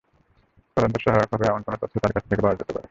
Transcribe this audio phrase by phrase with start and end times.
[0.77, 2.79] তদন্তে সহায়ক হবে এমন কোনো তথ্য তাঁর কাছ থেকে পাওয়া যেতে পারে।